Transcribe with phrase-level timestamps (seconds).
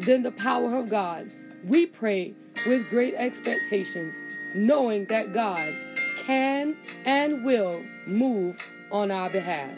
[0.00, 1.30] than the power of God.
[1.64, 2.34] We pray
[2.66, 4.22] with great expectations,
[4.54, 5.74] knowing that God
[6.16, 9.70] can and will move on our behalf.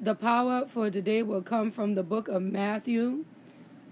[0.00, 3.24] The power for today will come from the book of Matthew,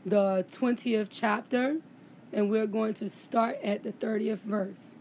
[0.06, 1.78] the 20th chapter,
[2.32, 4.94] and we're going to start at the 30th verse.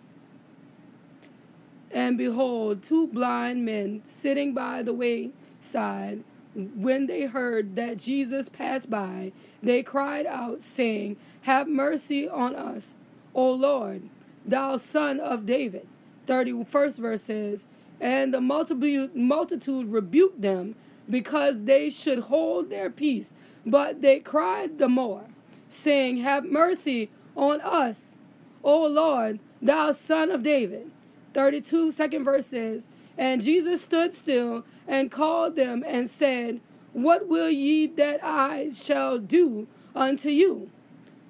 [1.91, 6.23] And behold, two blind men sitting by the wayside,
[6.55, 12.95] when they heard that Jesus passed by, they cried out, saying, Have mercy on us,
[13.33, 14.03] O Lord,
[14.45, 15.87] thou son of David.
[16.27, 17.65] 31st verse says,
[17.99, 20.75] And the multitude, multitude rebuked them
[21.09, 23.33] because they should hold their peace.
[23.65, 25.25] But they cried the more,
[25.69, 28.17] saying, Have mercy on us,
[28.63, 30.91] O Lord, thou son of David.
[31.33, 36.59] 32, second verse says, And Jesus stood still and called them and said,
[36.93, 40.69] What will ye that I shall do unto you?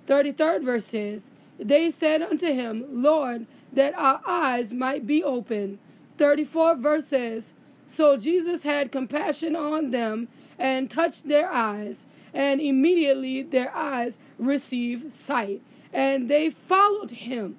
[0.08, 5.80] 33rd verse says, They said unto him, Lord, that our eyes might be open.
[6.18, 7.54] 34th verse says,
[7.88, 15.14] So Jesus had compassion on them and touched their eyes, and immediately their eyes received
[15.14, 15.62] sight,
[15.92, 17.58] and they followed him.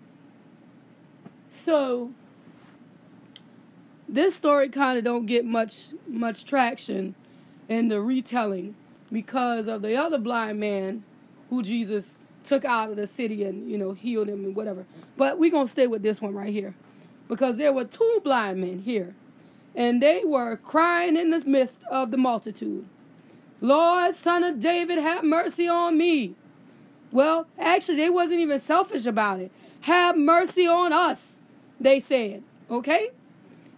[1.48, 2.12] So
[4.14, 7.14] this story kind of don't get much much traction
[7.68, 8.76] in the retelling
[9.10, 11.02] because of the other blind man
[11.50, 14.86] who Jesus took out of the city and you know healed him and whatever.
[15.16, 16.74] But we're gonna stay with this one right here
[17.28, 19.16] because there were two blind men here,
[19.74, 22.86] and they were crying in the midst of the multitude.
[23.60, 26.36] Lord, son of David, have mercy on me.
[27.10, 29.50] Well, actually, they wasn't even selfish about it.
[29.82, 31.40] Have mercy on us,
[31.80, 32.42] they said.
[32.70, 33.10] Okay?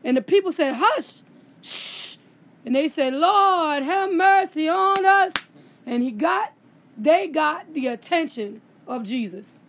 [0.06, 1.22] And the people said, Hush,
[1.61, 2.17] shh.
[2.65, 5.33] And they said, Lord, have mercy on us.
[5.84, 6.55] And he got,
[6.97, 9.62] they got the attention of Jesus.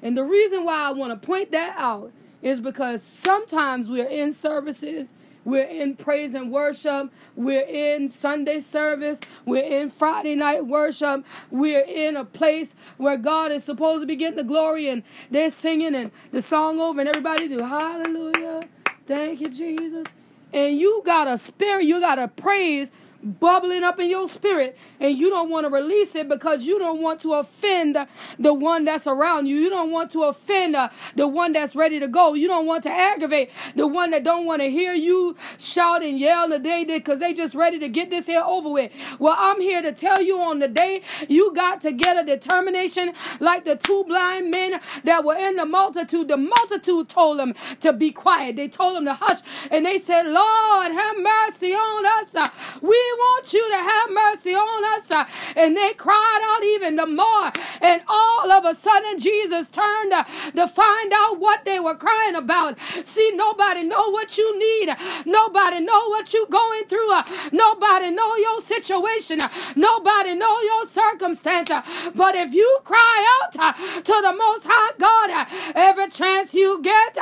[0.00, 4.32] And the reason why I want to point that out is because sometimes we're in
[4.32, 5.12] services
[5.44, 7.10] we're in praise and worship.
[7.34, 9.20] We're in Sunday service.
[9.46, 11.24] We're in Friday night worship.
[11.50, 15.50] We're in a place where God is supposed to be getting the glory and they're
[15.50, 18.68] singing and the song over and everybody do hallelujah.
[19.10, 20.06] Thank you, Jesus.
[20.52, 25.16] And you got a spirit, you got a praise bubbling up in your spirit and
[25.16, 27.96] you don't want to release it because you don't want to offend
[28.38, 29.56] the one that's around you.
[29.56, 32.34] You don't want to offend uh, the one that's ready to go.
[32.34, 36.18] You don't want to aggravate the one that don't want to hear you shout and
[36.18, 38.92] yell the day because they just ready to get this here over with.
[39.18, 43.12] Well, I'm here to tell you on the day you got to get a determination
[43.38, 46.28] like the two blind men that were in the multitude.
[46.28, 48.56] The multitude told them to be quiet.
[48.56, 52.50] They told them to hush and they said, Lord, have mercy on us.
[52.80, 55.10] We want you to have mercy on us.
[55.10, 55.24] Uh,
[55.56, 57.52] and they cried out even the more.
[57.80, 62.34] And all of a sudden, Jesus turned uh, to find out what they were crying
[62.34, 62.76] about.
[63.04, 64.94] See, nobody know what you need.
[65.26, 67.12] Nobody know what you going through.
[67.12, 67.22] Uh,
[67.52, 69.40] nobody know your situation.
[69.40, 71.70] Uh, nobody know your circumstance.
[71.70, 71.82] Uh,
[72.14, 73.72] but if you cry out uh,
[74.02, 77.16] to the Most High God, every chance you get,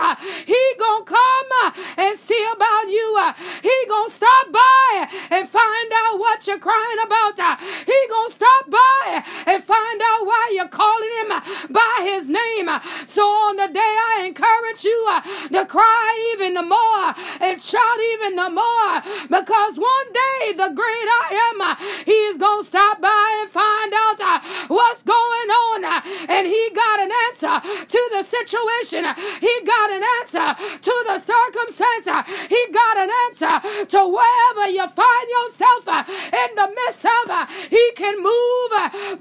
[0.47, 3.33] He gonna come and see about you.
[3.63, 7.39] He gonna stop by and find find out what you're crying about.
[7.39, 7.57] Uh,
[7.87, 11.29] he gonna stop by and find out why you're calling him
[11.71, 12.69] by his name.
[13.07, 17.99] So on the day I encourage you uh, to cry even the more and shout
[18.15, 23.01] even the more because one day the great I am, uh, he is gonna stop
[23.01, 25.85] by and find out what's going on
[26.29, 27.55] and he got an answer
[27.87, 29.05] to the situation.
[29.41, 32.07] He got an answer to the circumstance.
[32.49, 37.49] He got an answer to wherever you find yourself in the midst of.
[37.71, 38.71] He can move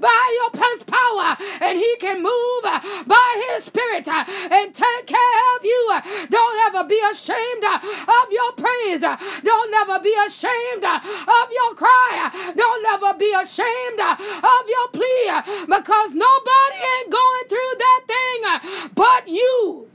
[0.00, 2.62] by your past power and he can move
[3.06, 6.00] by his spirit and take care of you.
[6.30, 9.00] Don't ever be ashamed of your praise.
[9.00, 12.52] Don't ever be ashamed of your cry.
[12.56, 19.28] Don't ever be ashamed of your plea because nobody ain't going through that thing but
[19.28, 19.88] you.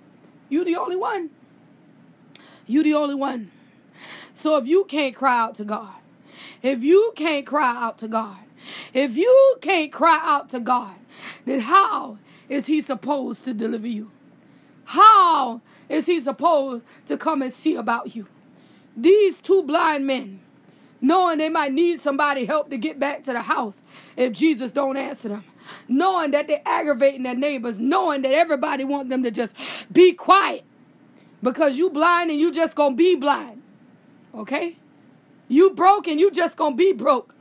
[0.54, 1.32] You the only one.
[2.68, 3.50] You the only one.
[4.34, 5.96] So if you can't cry out to God,
[6.62, 8.38] If you can't cry out to God,
[8.94, 10.96] if you can't cry out to God,
[11.46, 12.20] then how
[12.50, 14.12] is He supposed to deliver you?
[14.86, 18.28] How is He supposed to come and see about you?
[18.96, 20.40] These two blind men,
[21.02, 23.82] knowing they might need somebody help to get back to the house
[24.16, 25.44] if Jesus don't answer them,
[25.88, 29.56] knowing that they're aggravating their neighbors, knowing that everybody want them to just
[29.92, 30.64] be quiet
[31.42, 33.62] because you blind and you just gonna be blind.
[34.34, 34.78] Okay?
[35.48, 37.36] You broke and you just gonna be broke.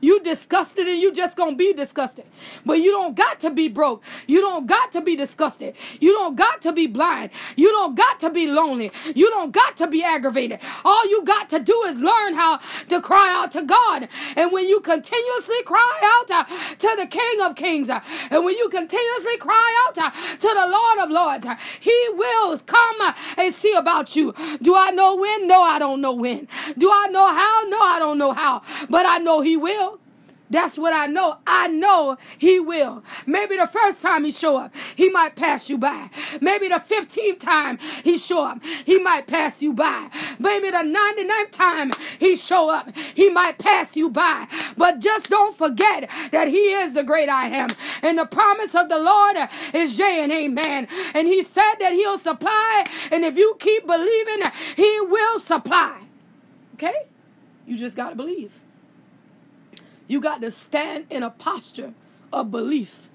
[0.00, 2.24] You disgusted and you just gonna be disgusted.
[2.64, 4.02] But you don't got to be broke.
[4.26, 5.74] You don't got to be disgusted.
[6.00, 7.30] You don't got to be blind.
[7.56, 8.90] You don't got to be lonely.
[9.14, 10.60] You don't got to be aggravated.
[10.84, 14.08] All you got to do is learn how to cry out to God.
[14.36, 16.44] And when you continuously cry out uh,
[16.76, 18.00] to the King of Kings, uh,
[18.30, 22.58] and when you continuously cry out uh, to the Lord of Lords, uh, He will
[22.60, 24.34] come uh, and see about you.
[24.62, 25.46] Do I know when?
[25.46, 26.48] No, I don't know when.
[26.78, 27.68] Do I know how?
[27.68, 28.62] No, I don't know how.
[28.88, 29.89] But I know He will.
[30.50, 31.38] That's what I know.
[31.46, 33.04] I know he will.
[33.24, 36.10] Maybe the first time he show up, he might pass you by.
[36.40, 40.08] Maybe the 15th time he show up, he might pass you by.
[40.40, 44.48] Maybe the 99th time he show up, he might pass you by.
[44.76, 47.68] But just don't forget that he is the great I am.
[48.02, 49.36] And the promise of the Lord
[49.72, 50.88] is yea and amen.
[51.14, 52.84] And he said that he'll supply.
[53.12, 54.42] And if you keep believing,
[54.74, 56.02] he will supply.
[56.74, 57.06] Okay?
[57.66, 58.50] You just got to believe.
[60.10, 61.94] You got to stand in a posture
[62.32, 63.08] of belief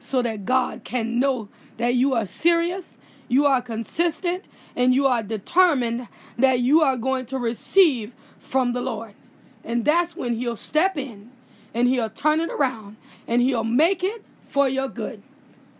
[0.00, 2.98] so that God can know that you are serious,
[3.28, 8.82] you are consistent, and you are determined that you are going to receive from the
[8.82, 9.14] Lord.
[9.62, 11.30] And that's when He'll step in
[11.72, 12.96] and He'll turn it around
[13.28, 15.22] and He'll make it for your good.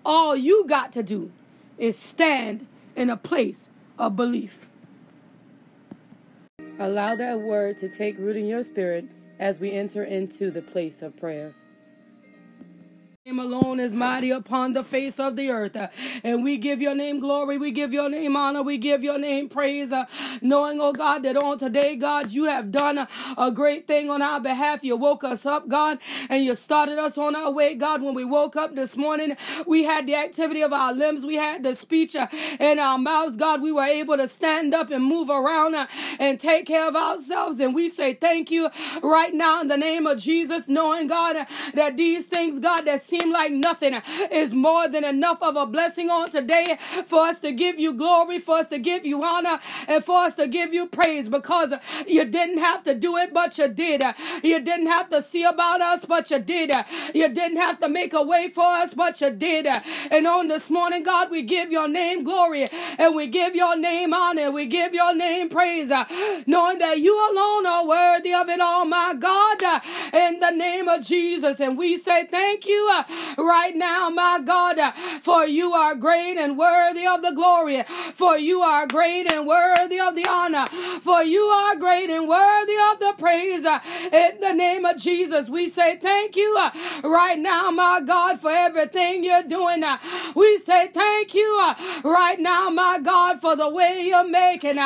[0.05, 1.33] All you got to do
[1.79, 4.69] is stand in a place of belief.
[6.79, 9.09] Allow that word to take root in your spirit
[9.39, 11.55] as we enter into the place of prayer
[13.27, 15.79] name alone is mighty upon the face of the earth.
[16.23, 19.49] And we give your name glory, we give your name honor, we give your name
[19.49, 19.95] praise,
[20.43, 24.41] knowing, oh God, that on today, God, you have done a great thing on our
[24.41, 24.81] behalf.
[24.85, 28.03] You woke us up, God, and you started us on our way, God.
[28.03, 31.63] When we woke up this morning, we had the activity of our limbs, we had
[31.63, 32.15] the speech
[32.61, 33.63] in our mouths, God.
[33.63, 35.75] We were able to stand up and move around
[36.19, 37.59] and take care of ourselves.
[37.59, 38.69] And we say thank you
[39.03, 43.33] right now in the name of Jesus, knowing, God, that these things, God, that seem
[43.33, 44.01] like nothing
[44.31, 48.39] is more than enough of a blessing on today for us to give you glory,
[48.39, 51.73] for us to give you honor, and for us to give you praise because
[52.07, 54.03] you didn't have to do it, but you did.
[54.43, 56.73] You didn't have to see about us, but you did.
[57.15, 59.67] You didn't have to make a way for us, but you did.
[60.11, 62.69] And on this morning, God, we give your name glory
[62.99, 64.51] and we give your name honor.
[64.51, 65.91] We give your name praise,
[66.47, 69.83] knowing that you alone are worthy of it all, my God,
[70.13, 71.61] in the name of Jesus.
[71.61, 73.04] And we say thank you
[73.39, 74.79] right now, my God,
[75.23, 77.83] for you are great and worthy of the glory,
[78.15, 80.67] for you are great and worthy of the honor,
[81.03, 83.65] for you are great and worthy of the praise.
[83.65, 86.55] In the name of Jesus, we say thank you
[87.03, 89.85] right now, my God, for everything you're doing.
[90.35, 91.75] We say thank you
[92.05, 94.79] right now, my God, for the way you're making.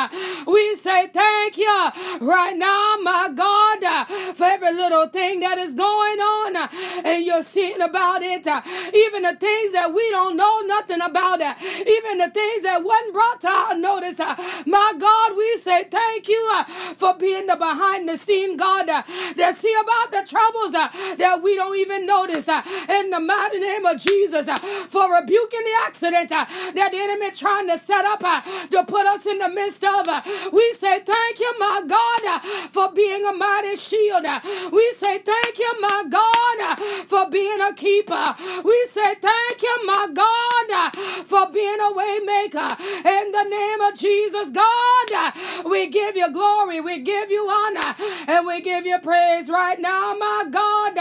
[0.47, 1.89] We say thank you
[2.21, 6.69] right now, my God, for every little thing that is going on
[7.05, 8.47] and you're seeing about it.
[8.47, 8.61] Uh,
[8.93, 11.41] even the things that we don't know nothing about.
[11.41, 14.19] Uh, even the things that wasn't brought to our notice.
[14.19, 14.35] Uh,
[14.65, 16.63] my God, we say thank you
[16.95, 21.77] for being the behind the scene God that see about the troubles that we don't
[21.77, 22.47] even notice.
[22.47, 24.49] In the mighty name of Jesus,
[24.89, 28.19] for rebuking the accident that the enemy trying to set up
[28.69, 30.07] to put us in the midst of.
[30.51, 34.25] We say thank you, my God, for being a mighty shield.
[34.71, 38.35] We say thank you, my God, for being a keeper.
[38.63, 42.75] We say thank you, my God, for being a way maker.
[43.05, 45.33] In the name of Jesus, God,
[45.65, 47.95] we give you glory, we give you honor,
[48.27, 50.97] and we give you praise right now, my God.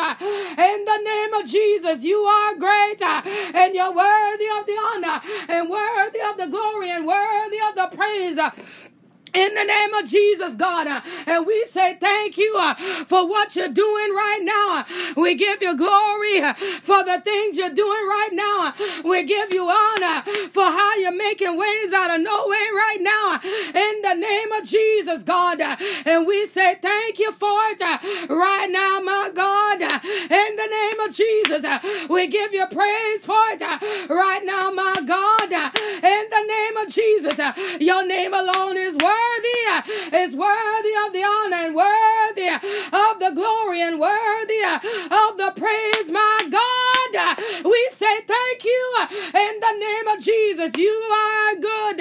[0.58, 5.70] In the name of Jesus, you are great, and you're worthy of the honor, and
[5.70, 8.38] worthy of the glory, and worthy of the praise
[9.34, 10.86] in the name of Jesus, God.
[10.86, 12.74] Uh, and we say thank you uh,
[13.06, 14.78] for what you're doing right now.
[14.80, 18.68] Uh, we give you glory uh, for the things you're doing right now.
[18.68, 22.98] Uh, we give you honor for how you're making ways out of no way right
[23.00, 23.34] now.
[23.34, 25.60] Uh, in the name of Jesus, God.
[25.60, 27.80] And we say thank you for it
[28.28, 29.82] right now, my God.
[29.82, 33.62] In the name of Jesus, we give you praise for it
[34.08, 35.37] right now, my God.
[36.88, 42.48] Jesus, uh, your name alone is worthy worthy, is worthy of the honor and worthy
[42.48, 46.37] of the glory and worthy uh, of the praise, my
[49.10, 50.70] in the name of Jesus.
[50.76, 52.00] You are good,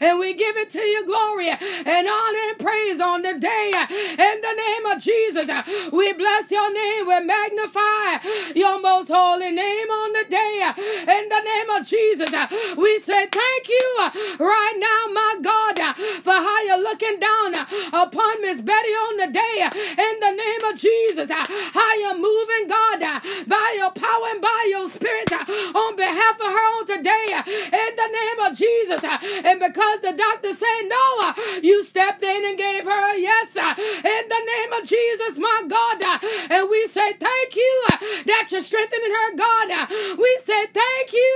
[0.00, 4.40] and we give it to you glory and honor and praise on the day in
[4.40, 5.46] the name of Jesus.
[5.92, 10.72] We bless your name, we magnify your most holy name on the day
[11.08, 12.30] in the name of Jesus.
[12.76, 17.54] We say thank you right now, my God, for how you're looking down
[17.92, 21.30] upon Miss Betty on the day in the name of Jesus.
[21.30, 23.00] How you're moving, God,
[23.46, 28.08] by your power and by your spirit on behalf of her on today in the
[28.10, 29.02] name of Jesus.
[29.04, 34.22] And because the doctor said no, you stepped in and gave her a yes in
[34.28, 36.20] the name of Jesus, my God.
[36.50, 37.84] And we say thank you
[38.26, 39.88] that you're strengthening her, God.
[40.18, 41.32] We say thank you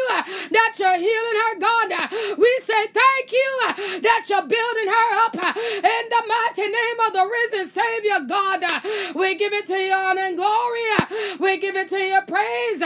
[0.53, 1.91] that you're healing her, God.
[2.39, 7.25] We say thank you that you're building her up in the mighty name of the
[7.27, 8.63] risen Savior, God.
[9.15, 11.39] We give it to you honor and glory.
[11.39, 12.82] We give it to you praise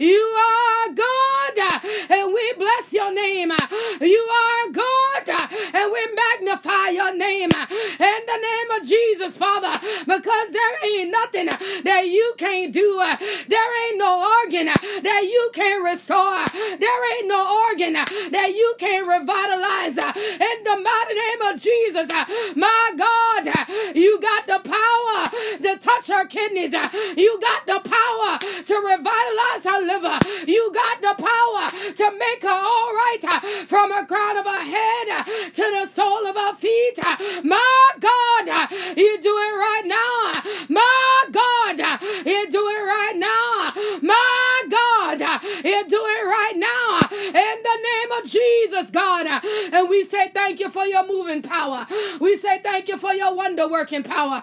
[0.00, 3.52] you are God, and we bless your name.
[4.00, 5.28] You are God,
[5.74, 9.72] and we magnify your name in the name Jesus, Father,
[10.06, 13.02] because there ain't nothing that you can't do.
[13.48, 16.44] There ain't no organ that you can't restore.
[16.78, 22.08] There ain't no organ that you can't revitalize in the mighty name of Jesus.
[22.56, 25.16] My God, you got the power
[25.62, 26.72] to touch her kidneys.
[27.16, 30.18] You got the power to revitalize her liver.
[30.46, 31.64] You got the power
[31.94, 36.36] to make her all right from her crown of her head to the sole of
[36.36, 36.98] her feet.
[37.44, 40.66] My God, you do it right now.
[40.68, 44.00] My God, you do it right now.
[44.02, 45.20] My God,
[45.64, 47.00] you do it right now.
[47.12, 49.26] In the name of Jesus, God.
[49.72, 51.86] And we say thank you for your moving power.
[52.20, 54.40] We say thank you for your wonder working power.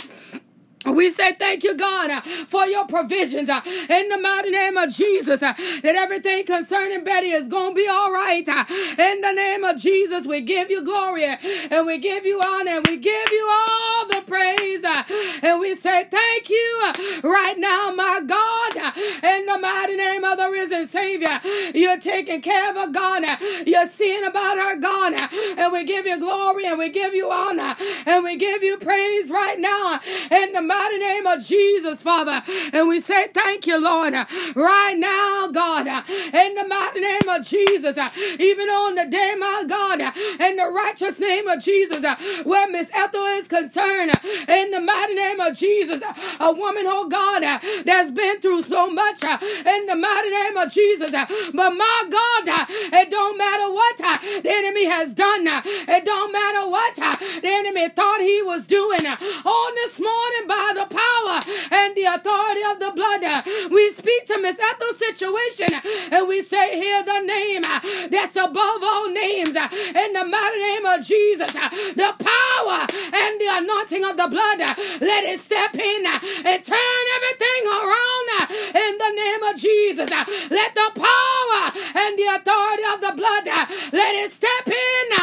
[0.85, 4.89] We say thank you, God, uh, for your provisions uh, in the mighty name of
[4.89, 5.43] Jesus.
[5.43, 8.47] Uh, that everything concerning Betty is going to be all right.
[8.47, 12.87] In the name of Jesus, we give you glory and we give you honor and
[12.87, 14.83] we give you all the praise.
[15.43, 16.91] And we say thank you
[17.23, 21.39] right now, my God, in the mighty name of the risen Savior.
[21.75, 23.23] You're taking care of her, God.
[23.67, 25.13] You're seeing about her, God.
[25.57, 27.75] And we give you glory and we give you honor
[28.07, 29.99] and we give you praise right now
[30.31, 32.41] in the mighty name of Jesus, Father.
[32.71, 34.13] And we say thank you, Lord,
[34.55, 37.97] right now, God, in the mighty name of Jesus,
[38.39, 39.99] even on the day, my God,
[40.39, 42.01] in the righteous name of Jesus,
[42.45, 44.11] where Miss Ethel is concerned,
[44.47, 46.01] in the mighty name of Jesus,
[46.39, 47.41] a woman, oh God,
[47.85, 51.11] that's been through so much, in the mighty name of Jesus.
[51.11, 56.95] But my God, it don't matter what the enemy has done, it don't matter what
[56.95, 59.05] the enemy thought he was doing.
[59.05, 61.37] On this morning, by the power
[61.71, 63.23] and the authority of the blood.
[63.71, 65.69] We speak to Miss Ethel's situation
[66.11, 67.63] and we say, Hear the name
[68.09, 71.51] that's above all names in the mighty name of Jesus.
[71.51, 74.59] The power and the anointing of the blood.
[75.01, 78.27] Let it step in and turn everything around
[78.75, 80.09] in the name of Jesus.
[80.09, 81.61] Let the power
[81.95, 83.45] and the authority of the blood
[83.93, 85.20] let it step in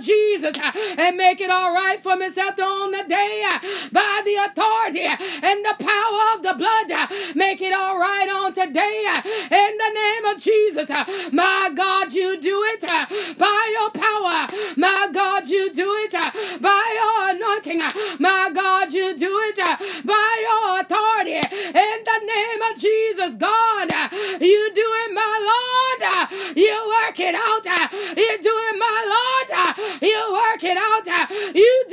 [0.00, 0.56] Jesus
[0.98, 3.58] and make it all right for myself on the day uh,
[3.92, 6.90] by the authority and the power of the blood.
[6.90, 10.88] Uh, make it all right on today uh, in the name of Jesus.
[11.32, 12.82] My God, you do it
[13.38, 14.48] by your power.
[14.76, 16.12] My God, you do it
[16.60, 17.80] by your anointing.
[18.18, 18.59] My God,
[30.62, 31.30] work it out.
[31.54, 31.84] You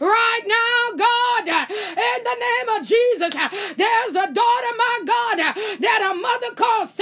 [0.00, 3.34] right now, God, in the name of Jesus.
[3.76, 5.15] There's a daughter, my God,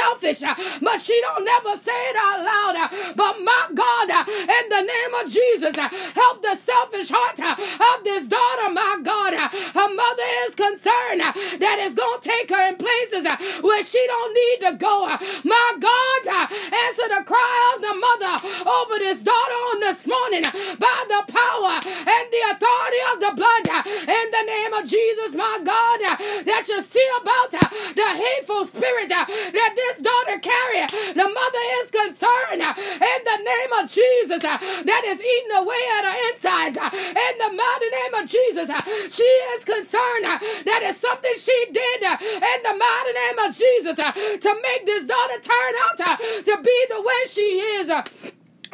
[0.05, 2.75] selfish, uh, but she don't never say it out loud.
[2.77, 7.97] Uh, but my God, uh, in the name of Jesus, help the selfish heart of
[8.05, 9.33] this daughter, my God.
[9.35, 11.25] Her mother is concerned
[11.61, 13.25] that it's going to take her in places
[13.63, 15.07] where she don't need to go.
[15.45, 20.45] My God, answer the cry of the mother over this daughter on this morning
[20.79, 25.57] by the power and the authority of the blood in the name of Jesus, my
[25.65, 25.99] God,
[26.45, 30.87] that you see about the hateful spirit that this daughter carry.
[31.15, 36.05] The mother is concerned in the name of Jesus uh, that is eating away at
[36.05, 36.79] her insides.
[36.79, 40.27] Uh, in the mighty name of Jesus, uh, she is concerned
[40.67, 45.39] that it's something she did in the mighty name of Jesus to make this daughter
[45.41, 47.49] turn out to be the way she
[47.83, 47.91] is.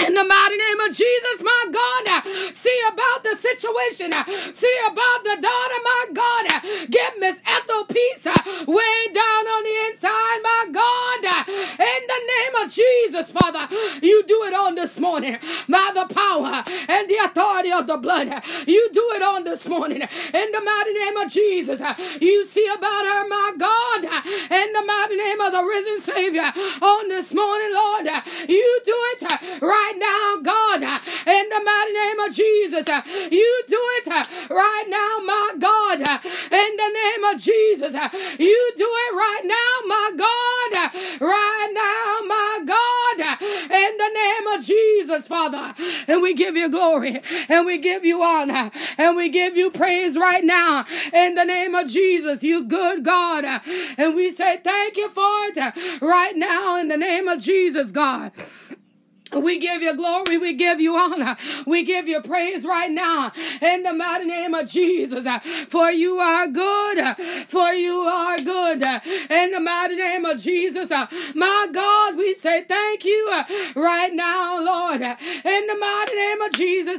[0.07, 2.25] In the mighty name of Jesus, my God,
[2.55, 4.11] see about the situation.
[4.55, 6.62] See about the daughter, my God.
[6.91, 8.25] Give Miss Ethel peace
[8.67, 9.29] way down
[12.71, 13.69] Jesus, Father,
[14.03, 18.29] you do it on this morning by the power and the authority of the blood.
[18.67, 21.81] You do it on this morning in the mighty name of Jesus.
[22.21, 27.09] You see about her, my God, in the mighty name of the risen Savior on
[27.09, 28.07] this morning, Lord.
[28.49, 29.23] You do it
[29.62, 32.89] right now, God, in the mighty name of Jesus.
[33.31, 34.07] You do it
[34.50, 37.95] right now, my God, in the name of Jesus.
[38.39, 42.27] You do it right now, my God, right now,
[44.62, 45.75] Jesus, Father.
[46.07, 50.17] And we give you glory and we give you honor and we give you praise
[50.17, 52.43] right now in the name of Jesus.
[52.43, 53.45] You good God.
[53.99, 58.32] And we say thank you for it right now in the name of Jesus, God.
[59.32, 60.38] We give you glory.
[60.38, 61.36] We give you honor.
[61.66, 65.26] We give you praise right now in the mighty name of Jesus.
[65.69, 67.16] For you are good.
[67.47, 68.82] For you are good.
[69.30, 70.90] In the mighty name of Jesus.
[71.34, 73.43] My God, we say thank you
[73.76, 75.00] right now, Lord.
[75.00, 76.99] In the mighty name of Jesus.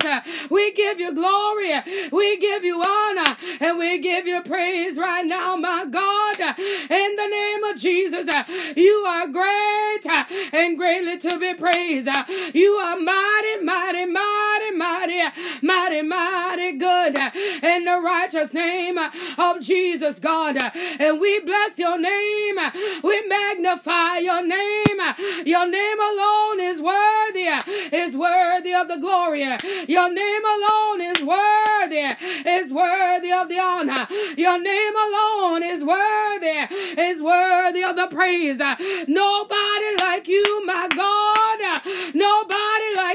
[0.50, 1.82] We give you glory.
[2.12, 3.36] We give you honor.
[3.60, 6.39] And we give you praise right now, my God.
[6.39, 8.30] In the name of Jesus.
[8.76, 12.08] You are great and greatly to be praised.
[12.54, 15.22] You are mighty, mighty, mighty, mighty,
[15.62, 17.16] mighty, mighty good
[17.64, 18.98] in the righteous name
[19.38, 20.58] of Jesus, God.
[21.00, 22.58] And we bless your name.
[23.04, 25.00] We magnify your name.
[25.46, 27.48] Your name alone is worthy,
[27.96, 29.42] is worthy of the glory.
[29.88, 34.08] Your name alone is worthy, is worthy of the honor.
[34.38, 38.60] Your name alone is worthy, is worthy of the praise.
[39.08, 41.41] Nobody like you, my God.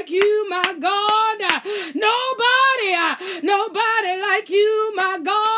[0.07, 1.63] Like you, my God.
[1.93, 5.56] Nobody, nobody like you, my God.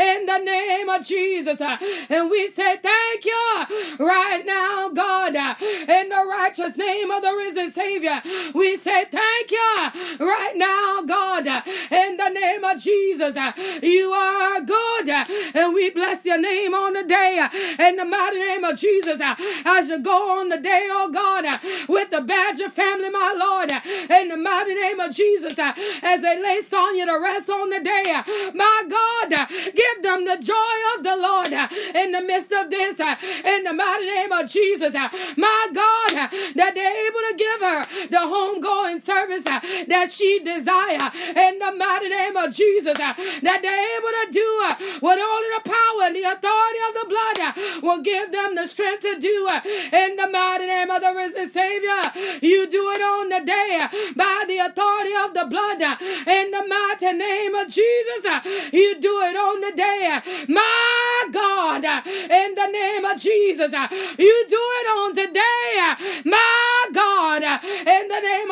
[0.00, 1.60] In the name of Jesus.
[1.60, 3.66] And we say thank you
[3.98, 5.36] right now, God.
[5.36, 8.22] In the righteous name of the risen Savior.
[8.54, 9.76] We say thank you
[10.18, 11.46] right now, God.
[11.46, 13.36] In the name of Jesus.
[13.82, 15.08] You are good.
[15.54, 17.46] And we bless your name on the day.
[17.78, 19.20] In the mighty name of Jesus.
[19.20, 21.44] As you go on the day, oh God,
[21.88, 23.70] with the badger family, my Lord,
[24.10, 28.22] in the mighty name of Jesus, as they lay Sonya to rest on the day,
[28.54, 33.00] my God, give them the joy of the Lord uh, in the midst of this,
[33.00, 37.60] uh, in the mighty name of Jesus, uh, my God, that they're able to give
[37.60, 43.86] her the homegoing service that she desire in the mighty name of Jesus, that they're
[43.98, 48.32] able to do what only the power and the authority of the blood will give
[48.32, 49.48] them the strength to do
[49.92, 52.02] in the mighty name of the risen Savior.
[52.40, 55.80] You do it on the day by the authority of the blood
[56.26, 58.24] in the mighty name of Jesus.
[58.72, 63.72] You do it on the day, my God, in the name of Jesus.
[64.18, 66.59] You do it on today, my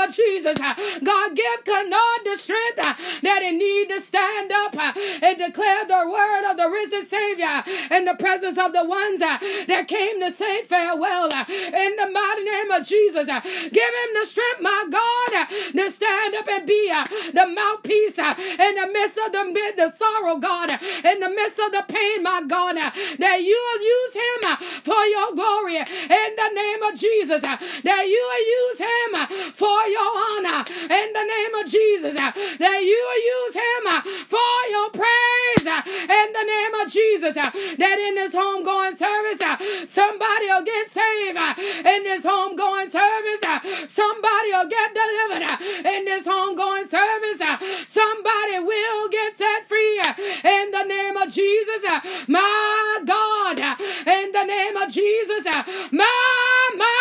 [0.09, 0.61] of Jesus.
[0.61, 4.93] Uh, God, give Kennard the strength uh, that he need to stand up uh,
[5.23, 9.87] and declare the word of the risen Savior in the presence of the ones that
[9.89, 13.27] came to say farewell in the mighty name of Jesus.
[13.27, 18.35] Give him the strength, my God, to stand up and be uh, the mouthpiece uh,
[18.39, 19.45] in the midst of the,
[19.77, 24.15] the sorrow, God, in the midst of the pain, my God, that you will use
[24.15, 29.53] him uh, for your glory in the name of Jesus, that you will use him
[29.55, 33.05] for your honor in the name of Jesus, that you
[33.37, 33.83] use him
[34.27, 35.67] for your praise
[36.09, 39.57] in the name of Jesus, uh, that in this homegoing service, uh,
[39.87, 41.39] somebody will get saved.
[41.39, 45.45] Uh, in this homegoing service, uh, somebody will get delivered.
[45.45, 45.57] Uh,
[45.89, 47.57] in this homegoing service, uh,
[47.87, 50.01] somebody will get set free.
[50.01, 53.61] Uh, in the name of Jesus, uh, my God.
[53.61, 56.98] Uh, in the name of Jesus, uh, my, my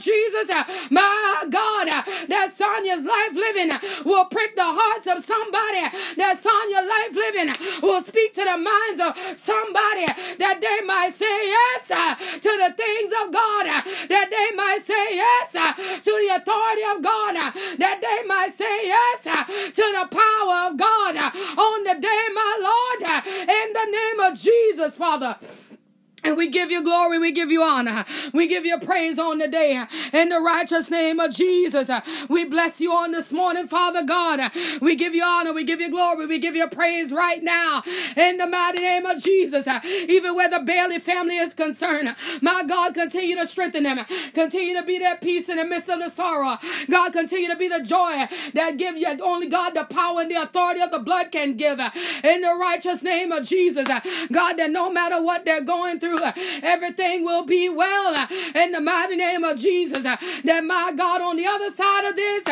[0.00, 1.88] Jesus, uh, my God.
[1.88, 3.70] Uh, that Sonia's life living
[4.04, 5.84] will prick the hearts of somebody.
[6.16, 7.50] That Sonia life living
[7.82, 10.06] will speak to the minds of somebody
[10.38, 14.80] that they might say yes uh, to the things of God, uh, that they might
[14.82, 17.34] say yes uh, to the authority of God,
[17.78, 21.16] that they might say yes to the power of God
[21.56, 25.36] on the day, my Lord, in the name of Jesus, Father.
[26.30, 29.48] And we give you glory, we give you honor, we give you praise on the
[29.48, 31.90] day in the righteous name of Jesus.
[32.28, 34.52] We bless you on this morning, Father God.
[34.80, 37.82] We give you honor, we give you glory, we give you praise right now
[38.16, 39.66] in the mighty name of Jesus.
[39.84, 44.84] Even where the Bailey family is concerned, my God, continue to strengthen them, continue to
[44.84, 46.58] be their peace in the midst of the sorrow.
[46.88, 50.40] God, continue to be the joy that give you only God the power and the
[50.40, 53.88] authority of the blood can give in the righteous name of Jesus.
[54.30, 58.72] God, that no matter what they're going through, Uh, everything will be well uh, in
[58.72, 60.04] the mighty name of Jesus.
[60.04, 62.44] Uh, that my God, on the other side of this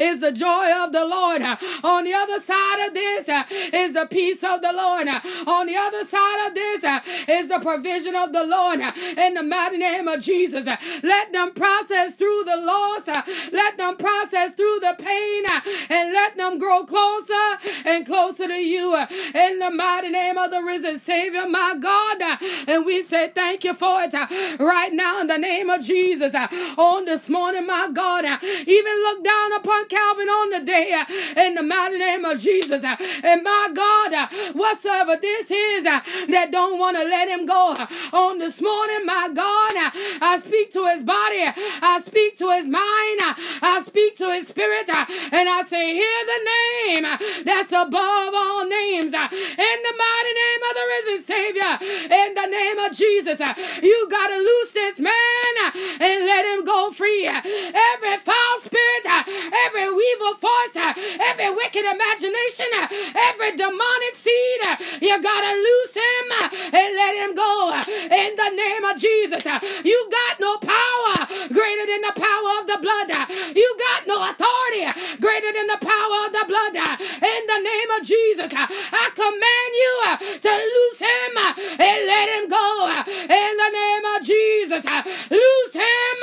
[0.00, 1.42] is the joy of the Lord.
[1.84, 3.28] On the other side of this
[3.72, 5.08] is the peace of the Lord.
[5.46, 6.84] On the other side of this
[7.28, 8.80] is the provision of the Lord.
[9.16, 10.66] In the mighty name of Jesus,
[11.02, 13.06] let them process through the loss.
[13.52, 15.44] Let them process through the pain
[15.88, 18.94] and let them grow closer and closer to you.
[19.34, 22.38] In the mighty name of the risen Savior, my God.
[22.68, 24.26] And we say thank you for it uh,
[24.58, 26.34] right now in the name of Jesus.
[26.34, 30.92] Uh, on this morning, my God, uh, even look down upon Calvin on the day
[30.92, 32.82] uh, in the mighty name of Jesus.
[32.82, 37.76] Uh, and my God, uh, whatsoever this is that don't want to let him go
[38.12, 39.72] on this morning, my God,
[40.20, 41.44] I speak to his body,
[41.82, 43.20] I speak to his mind,
[43.62, 49.14] I speak to his spirit, and I say, Hear the name that's above all names
[49.14, 51.72] in the mighty name of the risen Savior,
[52.10, 53.40] in the name of Jesus.
[53.40, 57.26] Uh, you got to loose this man uh, and let him go free.
[57.28, 59.22] Every foul spirit, uh,
[59.66, 62.66] every evil force, every wicked imagination,
[63.14, 64.60] every demonic seed,
[65.02, 66.24] you got to loose him
[66.72, 67.80] and let him go.
[67.86, 69.44] In the name of Jesus,
[69.84, 73.10] you got no power greater than the power of the blood.
[73.54, 74.88] You got no authority
[75.20, 76.74] greater than the power of the blood.
[76.76, 81.32] In the name of Jesus, I command you to loose him
[81.78, 84.84] and let him go in the name of Jesus.
[85.30, 86.18] Loose him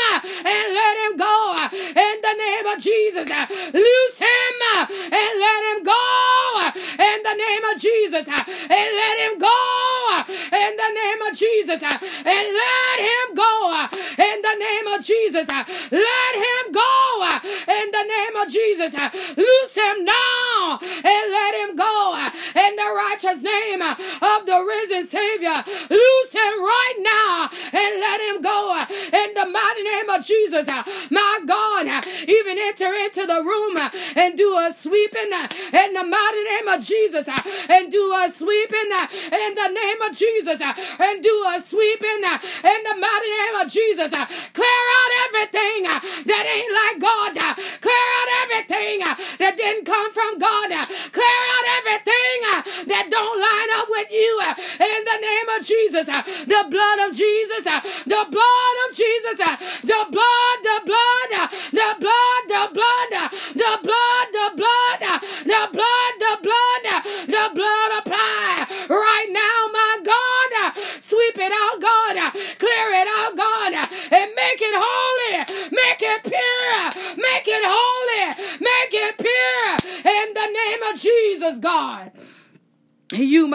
[0.46, 3.30] and let him go in the name of Jesus.
[3.74, 6.04] Loose him and let him go
[7.00, 8.28] in the name of Jesus.
[8.28, 9.60] And let him go
[10.28, 11.82] in the name of Jesus.
[11.84, 15.48] And let him go in the name of Jesus.
[15.48, 17.30] Let him go
[17.68, 18.94] in the name of Jesus.
[19.38, 25.56] Loose him now and let him go in the righteous name of the risen Savior.
[25.90, 30.68] Loose him right now and let him go in the mighty name of Jesus.
[31.10, 33.78] My God, even enter into the room
[34.16, 37.38] and do a sweeping in the mighty name of Jesus uh,
[37.70, 42.24] and do a sweeping uh, in the name of Jesus uh, and do a sweeping
[42.24, 44.12] in the mighty name of Jesus.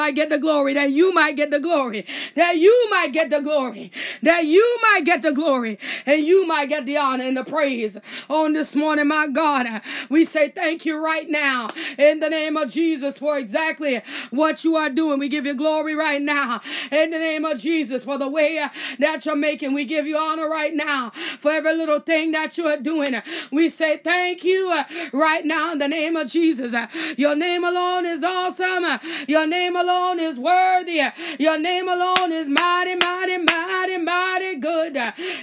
[0.08, 3.40] Might get the glory, that you might get the glory, that you might get the
[3.40, 3.92] glory,
[4.22, 7.98] that you might get the glory, and you might get the honor and the praise
[8.28, 9.80] on this morning, my God.
[10.08, 14.76] We say thank you right now in the name of Jesus for exactly what you
[14.76, 15.18] are doing.
[15.18, 16.60] We give you glory right now
[16.90, 18.64] in the name of Jesus for the way
[18.98, 19.72] that you're making.
[19.74, 23.20] We give you honor right now for every little thing that you are doing.
[23.50, 26.74] We say thank you right now in the name of Jesus.
[27.16, 28.98] Your name alone is awesome.
[29.26, 31.02] Your name alone is worthy.
[31.38, 34.96] Your name alone is mighty, mighty, mighty, mighty good.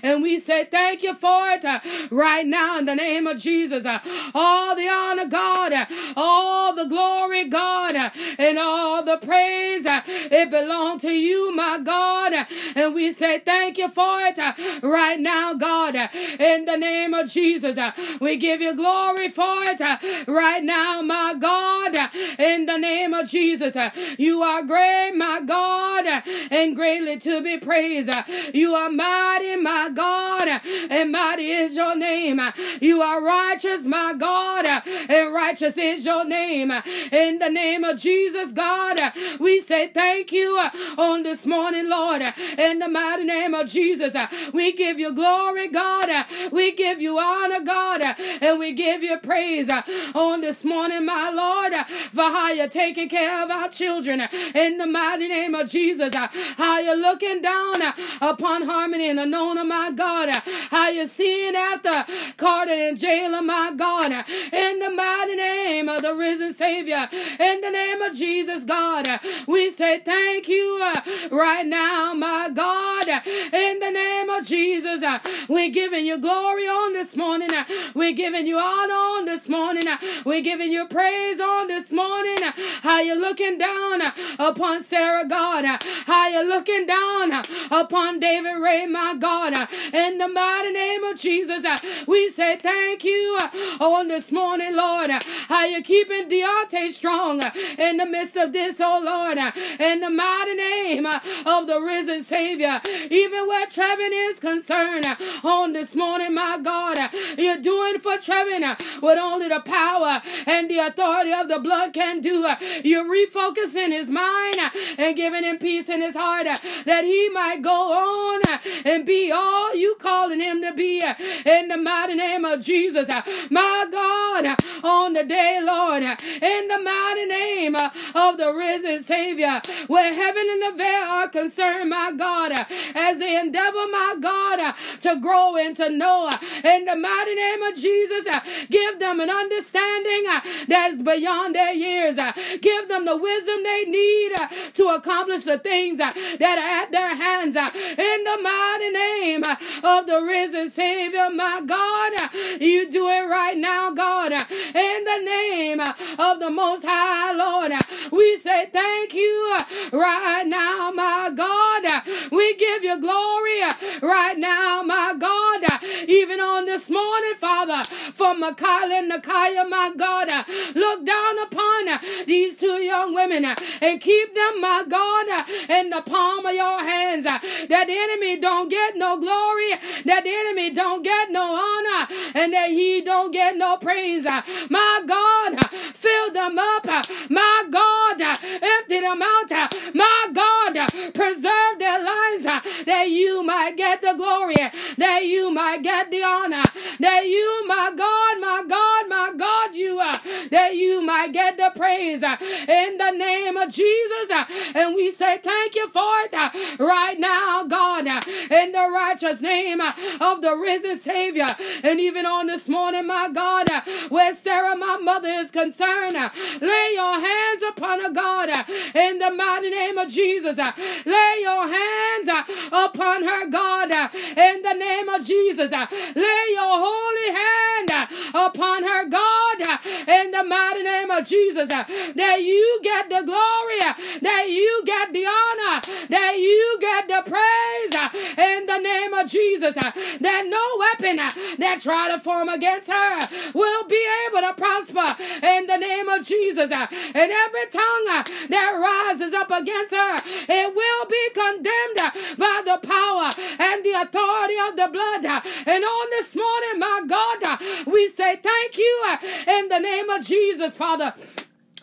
[0.03, 1.65] And we say thank you for it
[2.11, 3.85] right now in the name of Jesus.
[4.33, 11.11] All the honor, God, all the glory, God, and all the praise, it belongs to
[11.11, 12.47] you, my God.
[12.75, 14.39] And we say thank you for it
[14.83, 15.95] right now, God,
[16.39, 17.77] in the name of Jesus.
[18.19, 21.95] We give you glory for it right now, my God,
[22.39, 23.75] in the name of Jesus.
[24.17, 28.11] You are great, my God, and greatly to be praised.
[28.53, 32.39] You are mighty, my God, and mighty is your name.
[32.81, 36.71] You are righteous, my God, and righteous is your name.
[37.11, 38.99] In the name of Jesus, God,
[39.39, 40.61] we say thank you
[40.97, 42.21] on this morning, Lord.
[42.57, 44.15] In the mighty name of Jesus,
[44.53, 46.25] we give you glory, God.
[46.51, 48.01] We give you honor, God,
[48.41, 49.69] and we give you praise
[50.13, 51.73] on this morning, my Lord,
[52.11, 54.27] for how you're taking care of our children.
[54.53, 57.81] In the mighty name of Jesus, how you're looking down
[58.21, 60.29] upon Harmony and Anona, my God.
[60.69, 62.05] How you're seeing after
[62.55, 64.23] Carter and Jayla, my God.
[64.53, 67.09] In the mighty name of the risen Savior.
[67.37, 69.19] In the name of Jesus, God.
[69.45, 73.09] We say thank you uh, right now, my God.
[73.51, 77.53] In the name Jesus, uh, we're giving you glory on this morning.
[77.53, 79.87] Uh, we're giving you honor on this morning.
[79.87, 82.37] Uh, we're giving you praise on this morning.
[82.81, 84.01] How you looking down
[84.39, 85.65] upon Sarah, God.
[86.05, 89.53] How you looking down upon David Ray, my God.
[89.93, 91.65] In the mighty name of Jesus,
[92.07, 93.37] we say thank you
[93.79, 95.11] on this morning, Lord.
[95.47, 97.41] How you keeping Deontay strong
[97.77, 99.37] in the midst of this, oh Lord.
[99.79, 102.81] In the mighty name of the risen Savior.
[103.09, 108.13] Even where Trevin is concerned uh, on this morning, my God, uh, you're doing for
[108.13, 112.45] Trevin uh, what only the power and the authority of the blood can do.
[112.83, 114.55] You're refocusing his mind
[114.97, 118.41] and giving him peace in his heart that he might go on
[118.85, 123.07] and be all you calling him to be in the mighty name of Jesus.
[123.49, 130.13] My God, on the day, Lord, in the mighty name of the risen Savior, where
[130.13, 132.53] heaven and the veil are concerned, my God,
[132.95, 137.35] as they endeavor, my God, uh, to grow and to know uh, in the mighty
[137.35, 140.25] name of Jesus, uh, give them an understanding
[140.67, 142.17] that's beyond their years.
[142.61, 144.33] Give them the wisdom they need
[144.75, 149.43] to accomplish the things that are at their hands in the mighty name
[149.83, 152.13] of the risen Savior, my God.
[152.61, 157.71] You do it right now, God, in the name of the Most High, Lord.
[158.11, 159.57] We say thank you
[159.91, 162.03] right now, my God.
[162.31, 163.61] We give you glory
[164.05, 165.63] right now, my God.
[166.07, 170.29] Even on this morning, Father, for Mikhail and Nakaya, my God,
[170.75, 175.27] look down upon these two young women and keep them, my God,
[175.69, 177.25] in the palm of your hands.
[177.25, 179.71] That the enemy don't get no glory,
[180.05, 184.25] that the enemy don't get no honor, and that he don't get no praise.
[184.25, 185.65] My God,
[185.95, 186.85] fill them up.
[187.29, 189.51] My God, empty them out.
[189.93, 192.45] My God, preserve their lives
[192.85, 194.55] that you might get the glory,
[194.97, 196.63] that you might get the honor,
[196.99, 200.15] that you, my God, my God, my God, you, are,
[200.51, 204.31] that you might get the praise uh, in the name of Jesus.
[204.31, 209.81] Uh, and we say thank you for it right now, God, in the righteous name
[209.81, 211.47] of the risen Savior.
[211.83, 213.67] And even on this morning, my God,
[214.09, 216.15] where Sarah, my mother, is concerned,
[216.61, 218.49] lay your hands upon her, God,
[218.95, 220.57] in the mighty name of Jesus.
[220.57, 222.29] Lay your hands
[222.71, 223.91] upon her, God,
[224.37, 225.71] in the name of Jesus.
[225.71, 229.44] Lay your holy hand upon her, God,
[229.85, 231.71] in the mighty name of Jesus.
[231.71, 231.83] Uh,
[232.15, 237.21] that you get the glory, uh, that you get the honor, that you get the
[237.29, 238.09] praise uh,
[238.41, 239.75] in the name of Jesus.
[239.75, 241.17] That no weapon
[241.59, 246.25] that try to form against her will be able to prosper in the name of
[246.25, 246.71] Jesus.
[246.71, 248.05] And every tongue
[248.49, 250.15] that rises up against her,
[250.49, 255.25] it will be condemned by the power and the authority of the blood.
[255.67, 259.17] And on this morning, my God, we say thank you
[259.47, 261.13] in the name of Jesus, Father.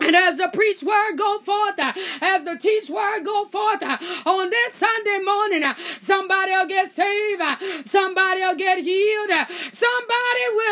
[0.01, 3.85] And as the preach word go forth, as the teach word go forth
[4.27, 5.63] on this Sunday morning,
[6.01, 7.43] somebody will get saved,
[7.87, 9.31] somebody will get healed,
[9.71, 10.72] somebody will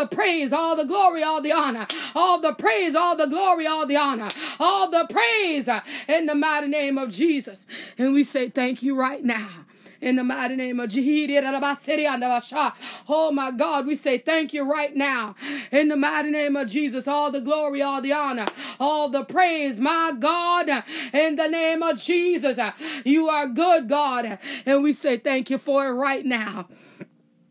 [0.00, 3.86] the praise, all the glory, all the honor, all the praise, all the glory, all
[3.86, 5.68] the honor, all the praise
[6.08, 7.66] in the mighty name of Jesus.
[7.98, 9.48] And we say thank you right now
[10.00, 11.44] in the mighty name of Jesus.
[13.08, 15.34] Oh my God, we say thank you right now
[15.70, 17.06] in the mighty name of Jesus.
[17.06, 18.46] All the glory, all the honor,
[18.78, 20.70] all the praise, my God,
[21.12, 22.58] in the name of Jesus.
[23.04, 26.68] You are good, God, and we say thank you for it right now.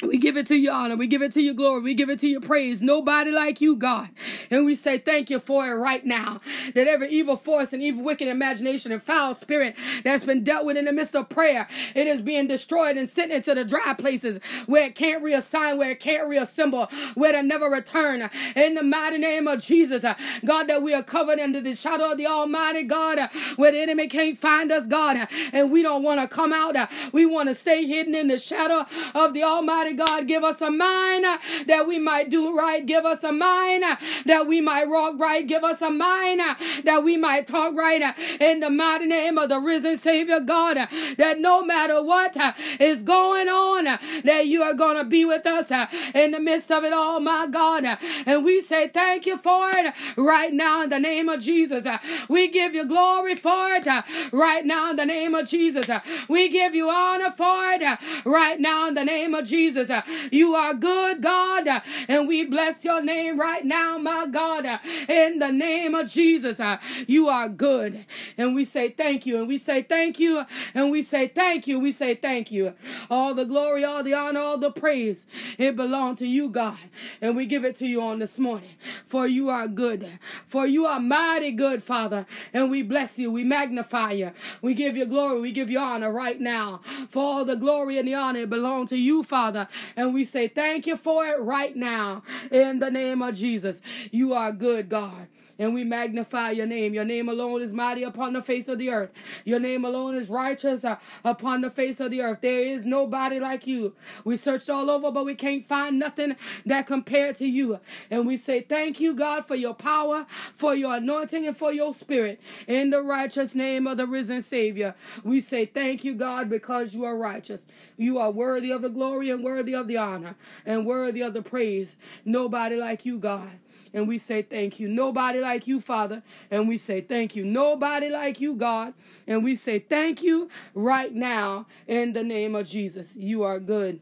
[0.01, 0.95] We give it to your honor.
[0.95, 1.81] We give it to your glory.
[1.81, 2.81] We give it to your praise.
[2.81, 4.07] Nobody like you, God.
[4.49, 6.39] And we say thank you for it right now.
[6.73, 10.77] That every evil force and evil wicked imagination and foul spirit that's been dealt with
[10.77, 14.39] in the midst of prayer, it is being destroyed and sent into the dry places
[14.67, 18.29] where it can't reassign, where it can't reassemble, where it never return.
[18.55, 22.13] In the mighty name of Jesus, uh, God, that we are covered under the shadow
[22.13, 25.17] of the Almighty God, uh, where the enemy can't find us, God.
[25.17, 26.77] Uh, and we don't want to come out.
[27.11, 30.27] We want to stay hidden in the shadow of the Almighty God.
[30.27, 31.25] Give us a mind
[31.67, 32.85] that we might do right.
[32.85, 33.83] Give us a mind
[34.25, 35.45] that we might walk right.
[35.45, 36.41] Give us a mind
[36.83, 38.01] that we might talk right.
[38.39, 40.77] In the mighty name of the risen Savior God,
[41.17, 42.35] that no matter what
[42.79, 43.85] is going on,
[44.23, 45.71] that you are going to be with us
[46.13, 47.85] in the midst of it all, my God.
[48.25, 51.87] And we say thank you for it right now in the name of Jesus.
[52.27, 53.87] We give you glory for it
[54.31, 55.89] right now in the name of Jesus.
[56.27, 59.78] We give you honor for it right now in the name of Jesus.
[59.79, 59.89] Jesus.
[59.89, 64.65] Uh, you are good, God, uh, and we bless your name right now, my God,
[64.65, 66.59] uh, in the name of Jesus.
[67.07, 68.05] You are good,
[68.37, 71.79] and we say thank you, and we say thank you, and we say thank you,
[71.79, 72.73] we say thank you.
[73.09, 75.25] All the glory, all the honor, all the praise,
[75.57, 76.77] it belongs to you, God,
[77.21, 78.71] and we give it to you on this morning.
[79.05, 80.07] For you are good,
[80.47, 84.97] for you are mighty good, Father, and we bless you, we magnify you, we give
[84.97, 86.81] you glory, we give you honor right now.
[87.09, 90.87] For all the glory and the honor belong to you, Father, and we say thank
[90.87, 93.81] you for it right now in the name of Jesus.
[94.11, 95.27] You are good, God
[95.59, 96.93] and we magnify your name.
[96.93, 99.11] Your name alone is mighty upon the face of the earth.
[99.43, 100.95] Your name alone is righteous uh,
[101.25, 102.39] upon the face of the earth.
[102.41, 103.93] There is nobody like you.
[104.23, 107.79] We searched all over, but we can't find nothing that compared to you.
[108.09, 111.93] And we say thank you, God, for your power, for your anointing, and for your
[111.93, 112.39] spirit.
[112.65, 117.03] In the righteous name of the risen Savior, we say thank you, God, because you
[117.03, 117.67] are righteous.
[117.97, 121.41] You are worthy of the glory and worthy of the honor and worthy of the
[121.41, 121.97] praise.
[122.23, 123.59] Nobody like you, God
[123.93, 124.87] and we say thank you.
[124.87, 127.43] Nobody like you, Father, and we say thank you.
[127.43, 128.93] Nobody like you, God,
[129.25, 133.15] and we say thank you right now in the name of Jesus.
[133.15, 133.99] You are good.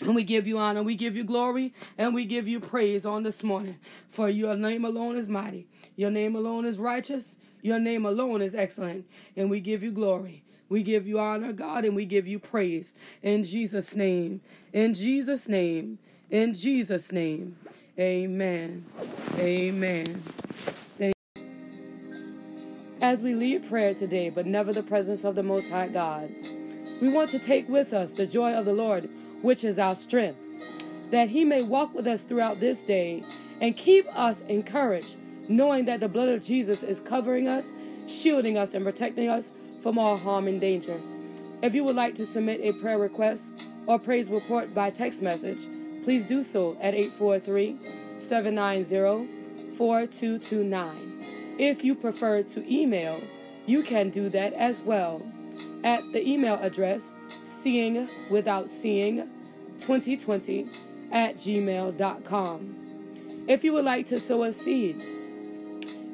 [0.00, 3.22] And we give you honor, we give you glory, and we give you praise on
[3.22, 3.78] this morning.
[4.08, 5.66] For your name alone is mighty.
[5.96, 7.36] Your name alone is righteous.
[7.60, 9.06] Your name alone is excellent.
[9.36, 10.44] And we give you glory.
[10.70, 12.94] We give you honor, God, and we give you praise.
[13.22, 14.40] In Jesus' name.
[14.72, 15.98] In Jesus' name.
[16.30, 17.56] In Jesus' name.
[17.96, 18.84] Amen.
[19.38, 20.22] Amen.
[23.00, 26.34] As we lead prayer today, but never the presence of the Most High God,
[27.00, 29.08] we want to take with us the joy of the Lord,
[29.42, 30.40] which is our strength,
[31.12, 33.22] that He may walk with us throughout this day
[33.60, 35.16] and keep us encouraged,
[35.48, 37.72] knowing that the blood of Jesus is covering us,
[38.08, 39.52] shielding us, and protecting us
[39.82, 40.98] from all harm and danger.
[41.62, 43.52] If you would like to submit a prayer request
[43.86, 45.66] or praise report by text message,
[46.04, 47.78] please do so at 843
[48.18, 51.56] 790 4229.
[51.58, 53.20] If you prefer to email,
[53.66, 55.26] you can do that as well
[55.82, 59.28] at the email address seeing without seeing
[59.78, 60.68] 2020
[61.10, 62.76] at gmail.com.
[63.48, 65.02] If you would like to sow a seed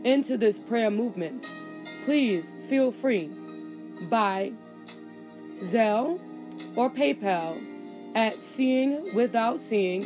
[0.04, 1.48] into this prayer movement,
[2.04, 3.30] please feel free
[4.08, 4.52] by
[5.60, 6.20] Zelle
[6.76, 7.69] or PayPal
[8.14, 10.02] at seeing without seeing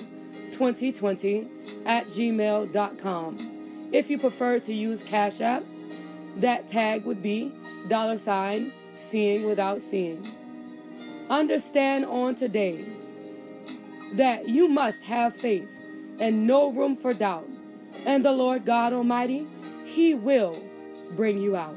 [0.50, 1.48] 2020
[1.86, 3.88] at gmail.com.
[3.92, 5.62] If you prefer to use Cash App,
[6.36, 7.52] that tag would be
[7.88, 10.26] dollar sign seeing without seeing.
[11.30, 12.84] Understand on today
[14.12, 15.68] that you must have faith
[16.18, 17.48] and no room for doubt.
[18.04, 19.46] And the Lord God Almighty,
[19.84, 20.62] He will
[21.16, 21.76] bring you out.